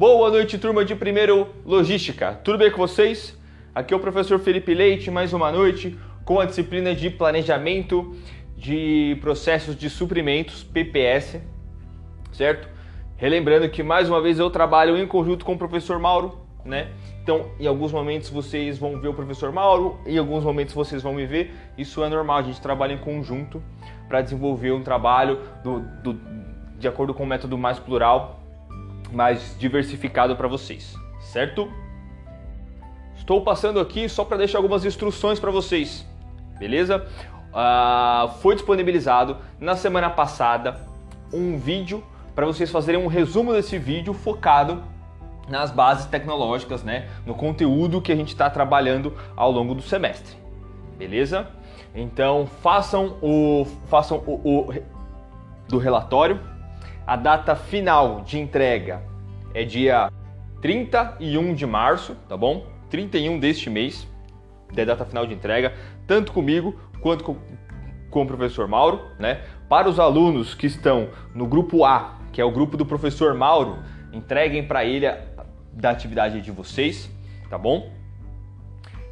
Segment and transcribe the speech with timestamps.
[0.00, 2.32] Boa noite, turma de primeiro Logística.
[2.42, 3.38] Tudo bem com vocês?
[3.74, 8.16] Aqui é o professor Felipe Leite, mais uma noite com a disciplina de Planejamento
[8.56, 11.40] de Processos de Suprimentos, PPS,
[12.32, 12.68] certo?
[13.16, 16.90] Relembrando que mais uma vez eu trabalho em conjunto com o professor Mauro, né?
[17.22, 21.14] Então, em alguns momentos vocês vão ver o professor Mauro, em alguns momentos vocês vão
[21.14, 21.54] me ver.
[21.76, 23.62] Isso é normal, a gente trabalha em conjunto
[24.08, 26.20] para desenvolver um trabalho do, do,
[26.78, 28.40] de acordo com o método mais plural
[29.12, 31.70] mais diversificado para vocês, certo?
[33.16, 36.06] Estou passando aqui só para deixar algumas instruções para vocês,
[36.58, 37.06] beleza?
[37.52, 40.80] Uh, foi disponibilizado na semana passada
[41.32, 42.02] um vídeo
[42.34, 44.82] para vocês fazerem um resumo desse vídeo focado
[45.50, 47.08] nas bases tecnológicas, né?
[47.26, 50.36] No conteúdo que a gente está trabalhando ao longo do semestre,
[50.96, 51.48] beleza?
[51.94, 54.74] Então façam o façam o, o
[55.68, 56.40] do relatório
[57.10, 59.02] a data final de entrega
[59.52, 60.12] é dia
[60.62, 62.64] 31 de março, tá bom?
[62.88, 64.06] 31 deste mês,
[64.76, 65.74] é a data final de entrega,
[66.06, 67.36] tanto comigo quanto com,
[68.10, 69.42] com o professor Mauro, né?
[69.68, 73.78] Para os alunos que estão no grupo A, que é o grupo do professor Mauro,
[74.12, 75.06] entreguem para ele
[75.72, 77.10] da atividade de vocês,
[77.48, 77.90] tá bom?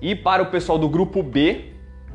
[0.01, 1.73] E para o pessoal do grupo B,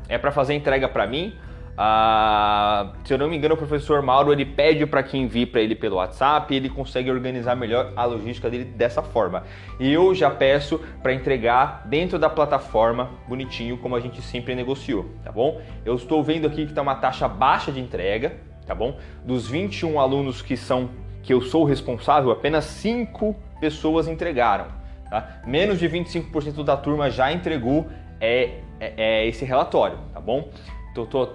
[0.08, 1.34] é para fazer entrega para mim.
[1.76, 5.60] Ah, se eu não me engano, o professor Mauro ele pede para que envie para
[5.60, 9.42] ele pelo WhatsApp ele consegue organizar melhor a logística dele dessa forma.
[9.80, 15.10] E eu já peço para entregar dentro da plataforma, bonitinho, como a gente sempre negociou,
[15.24, 15.60] tá bom?
[15.84, 18.96] Eu estou vendo aqui que está uma taxa baixa de entrega, tá bom?
[19.24, 20.88] Dos 21 alunos que são
[21.24, 24.66] que eu sou responsável, apenas 5 pessoas entregaram.
[25.10, 25.40] Tá?
[25.46, 27.86] Menos de 25% da turma já entregou
[28.20, 30.48] é, é, é, esse relatório, tá bom?
[30.92, 31.28] Então, tô,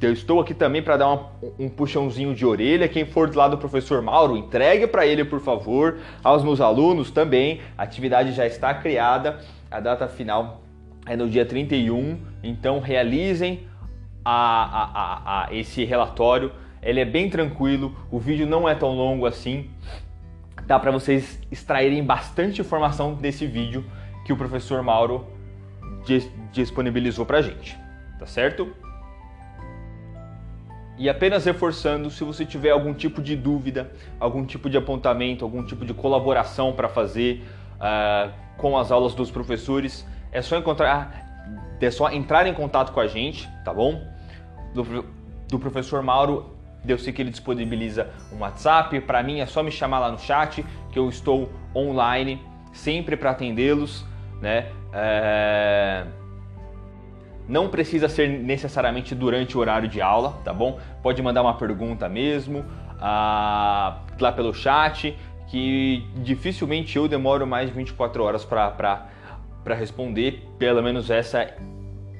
[0.00, 2.88] eu estou aqui também para dar uma, um puxãozinho de orelha.
[2.88, 5.98] Quem for do lado do professor Mauro, entregue para ele, por favor.
[6.22, 7.60] Aos meus alunos também.
[7.76, 9.38] A atividade já está criada.
[9.70, 10.62] A data final
[11.06, 12.18] é no dia 31.
[12.42, 13.66] Então realizem
[14.24, 16.52] a, a, a, esse relatório.
[16.82, 17.94] Ele é bem tranquilo.
[18.10, 19.70] O vídeo não é tão longo assim.
[20.66, 23.84] Dá para vocês extraírem bastante informação desse vídeo
[24.24, 25.26] que o professor Mauro
[26.52, 27.76] disponibilizou para gente.
[28.18, 28.72] Tá certo?
[30.98, 35.64] E apenas reforçando, se você tiver algum tipo de dúvida, algum tipo de apontamento, algum
[35.64, 37.44] tipo de colaboração para fazer
[37.76, 42.98] uh, com as aulas dos professores, é só encontrar, é só entrar em contato com
[42.98, 44.02] a gente, tá bom?
[44.74, 45.04] Do,
[45.48, 49.70] do professor Mauro, eu sei que ele disponibiliza um WhatsApp, para mim é só me
[49.70, 52.40] chamar lá no chat, que eu estou online
[52.72, 54.04] sempre para atendê-los,
[54.40, 54.66] né?
[54.92, 56.04] É
[57.48, 60.78] não precisa ser necessariamente durante o horário de aula, tá bom?
[61.02, 62.64] Pode mandar uma pergunta mesmo
[63.00, 65.16] ah, lá pelo chat,
[65.46, 69.08] que dificilmente eu demoro mais de 24 horas para
[69.74, 70.46] responder.
[70.58, 71.50] Pelo menos essa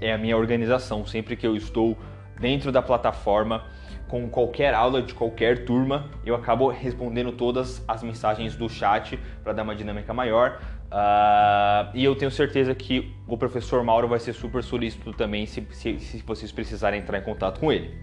[0.01, 1.05] é a minha organização.
[1.05, 1.97] Sempre que eu estou
[2.41, 3.65] dentro da plataforma,
[4.09, 9.53] com qualquer aula de qualquer turma, eu acabo respondendo todas as mensagens do chat para
[9.53, 10.59] dar uma dinâmica maior.
[10.89, 15.67] Uh, e eu tenho certeza que o professor Mauro vai ser super solícito também se,
[15.71, 17.95] se, se, vocês precisarem entrar em contato com ele.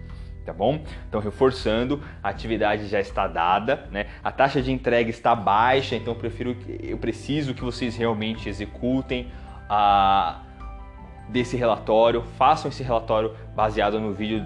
[0.45, 0.83] Tá bom?
[1.09, 4.05] Então, reforçando, a atividade já está dada, né?
[4.23, 9.31] A taxa de entrega está baixa, então eu, prefiro, eu preciso que vocês realmente executem
[9.67, 10.43] a,
[11.29, 14.45] desse relatório, façam esse relatório baseado no vídeo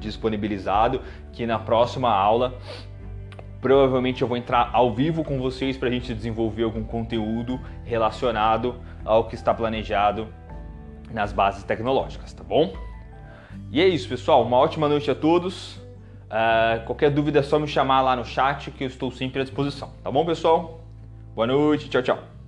[0.00, 1.00] disponibilizado,
[1.32, 2.58] que na próxima aula
[3.60, 8.76] Provavelmente eu vou entrar ao vivo com vocês para a gente desenvolver algum conteúdo relacionado
[9.04, 10.28] ao que está planejado
[11.12, 12.72] nas bases tecnológicas, tá bom?
[13.70, 14.42] E é isso, pessoal.
[14.42, 15.76] Uma ótima noite a todos.
[15.76, 19.44] Uh, qualquer dúvida é só me chamar lá no chat que eu estou sempre à
[19.44, 19.90] disposição.
[20.02, 20.80] Tá bom, pessoal?
[21.34, 22.39] Boa noite, tchau, tchau.